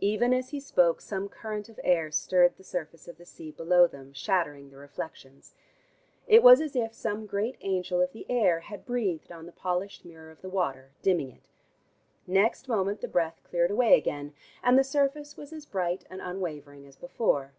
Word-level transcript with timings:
Even 0.00 0.34
as 0.34 0.48
he 0.48 0.58
spoke 0.58 1.00
some 1.00 1.28
current 1.28 1.68
of 1.68 1.78
air 1.84 2.10
stirred 2.10 2.56
the 2.56 2.64
surface 2.64 3.06
of 3.06 3.18
the 3.18 3.24
sea 3.24 3.52
below 3.52 3.86
them, 3.86 4.12
shattering 4.12 4.68
the 4.70 4.76
reflections. 4.76 5.54
It 6.26 6.42
was 6.42 6.60
as 6.60 6.74
if 6.74 6.92
some 6.92 7.24
great 7.26 7.56
angel 7.60 8.00
of 8.00 8.10
the 8.10 8.26
air 8.28 8.58
had 8.58 8.84
breathed 8.84 9.30
on 9.30 9.46
the 9.46 9.52
polished 9.52 10.04
mirror 10.04 10.32
of 10.32 10.40
the 10.40 10.48
water, 10.50 10.90
dimming 11.02 11.30
it. 11.30 11.44
Next 12.26 12.66
moment 12.66 13.00
the 13.00 13.06
breath 13.06 13.44
cleared 13.44 13.70
away 13.70 13.96
again, 13.96 14.34
and 14.60 14.76
the 14.76 14.82
surface 14.82 15.36
was 15.36 15.52
as 15.52 15.66
bright 15.66 16.04
and 16.10 16.20
unwavering 16.20 16.84
as 16.84 16.96
before. 16.96 17.52